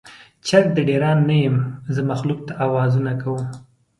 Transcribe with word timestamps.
چرګ 0.47 0.67
د 0.75 0.79
ډیران 0.89 1.19
نه 1.29 1.35
یم، 1.43 1.55
زه 1.93 2.01
مخلوق 2.11 2.39
ته 2.47 2.53
اوازونه 2.65 3.11
کوم 3.21 3.43